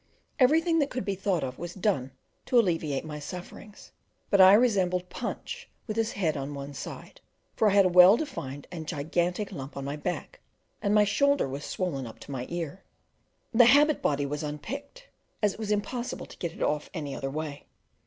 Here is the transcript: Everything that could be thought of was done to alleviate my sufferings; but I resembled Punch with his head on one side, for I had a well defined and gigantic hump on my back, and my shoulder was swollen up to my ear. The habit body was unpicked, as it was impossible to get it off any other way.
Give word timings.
Everything 0.39 0.79
that 0.79 0.89
could 0.89 1.05
be 1.05 1.13
thought 1.13 1.43
of 1.43 1.59
was 1.59 1.75
done 1.75 2.09
to 2.47 2.59
alleviate 2.59 3.05
my 3.05 3.19
sufferings; 3.19 3.91
but 4.31 4.41
I 4.41 4.53
resembled 4.53 5.09
Punch 5.11 5.69
with 5.85 5.95
his 5.95 6.13
head 6.13 6.35
on 6.35 6.55
one 6.55 6.73
side, 6.73 7.21
for 7.55 7.69
I 7.69 7.73
had 7.73 7.85
a 7.85 7.89
well 7.89 8.17
defined 8.17 8.65
and 8.71 8.87
gigantic 8.87 9.51
hump 9.51 9.77
on 9.77 9.85
my 9.85 9.95
back, 9.97 10.39
and 10.81 10.95
my 10.95 11.03
shoulder 11.03 11.47
was 11.47 11.63
swollen 11.65 12.07
up 12.07 12.17
to 12.21 12.31
my 12.31 12.47
ear. 12.49 12.83
The 13.53 13.65
habit 13.65 14.01
body 14.01 14.25
was 14.25 14.41
unpicked, 14.41 15.07
as 15.43 15.53
it 15.53 15.59
was 15.59 15.69
impossible 15.69 16.25
to 16.25 16.37
get 16.37 16.53
it 16.53 16.63
off 16.63 16.89
any 16.95 17.13
other 17.13 17.29
way. 17.29 17.67